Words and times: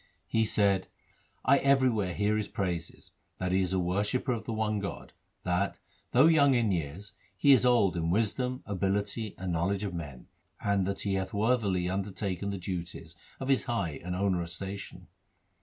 He 0.25 0.45
said,' 0.45 0.87
I 1.45 1.59
everywhere 1.59 2.15
hear 2.15 2.35
his 2.35 2.47
praises— 2.47 3.11
that 3.37 3.51
he 3.51 3.61
is 3.61 3.71
a 3.71 3.77
worshipper 3.77 4.31
of 4.31 4.45
the 4.45 4.51
one 4.51 4.79
God; 4.79 5.13
that, 5.43 5.77
though 6.09 6.25
young 6.25 6.55
in 6.55 6.71
years, 6.71 7.11
he 7.37 7.53
is 7.53 7.67
old 7.67 7.95
in 7.95 8.09
wisdom, 8.09 8.63
ability, 8.65 9.35
and 9.37 9.53
knowledge 9.53 9.83
of 9.83 9.93
men; 9.93 10.25
and 10.59 10.87
that 10.87 11.01
he 11.01 11.13
hath 11.13 11.35
worthily 11.35 11.87
undertaken 11.87 12.49
the 12.49 12.57
duties 12.57 13.15
of 13.39 13.47
his 13.47 13.65
high 13.65 14.01
and 14.03 14.15
onerous 14.15 14.53
station.' 14.53 15.05